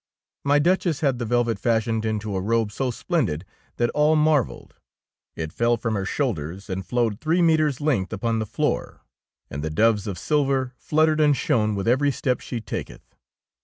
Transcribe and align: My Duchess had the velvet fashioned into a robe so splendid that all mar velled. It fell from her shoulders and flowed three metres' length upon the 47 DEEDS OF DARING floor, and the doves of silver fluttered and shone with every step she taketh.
My 0.43 0.57
Duchess 0.57 1.01
had 1.01 1.19
the 1.19 1.27
velvet 1.27 1.59
fashioned 1.59 2.05
into 2.05 2.35
a 2.35 2.41
robe 2.41 2.71
so 2.71 2.89
splendid 2.89 3.45
that 3.77 3.91
all 3.91 4.15
mar 4.15 4.41
velled. 4.43 4.71
It 5.35 5.53
fell 5.53 5.77
from 5.77 5.93
her 5.93 6.05
shoulders 6.05 6.71
and 6.71 6.83
flowed 6.83 7.21
three 7.21 7.43
metres' 7.43 7.79
length 7.81 8.11
upon 8.11 8.39
the 8.39 8.47
47 8.47 8.53
DEEDS 8.55 8.55
OF 8.55 8.77
DARING 8.79 8.87
floor, 8.87 9.05
and 9.59 9.63
the 9.63 9.69
doves 9.69 10.07
of 10.07 10.17
silver 10.17 10.73
fluttered 10.75 11.19
and 11.21 11.37
shone 11.37 11.75
with 11.75 11.87
every 11.87 12.09
step 12.11 12.39
she 12.39 12.59
taketh. 12.59 13.13